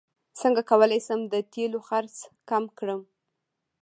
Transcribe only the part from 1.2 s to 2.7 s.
د تیلو خرڅ کم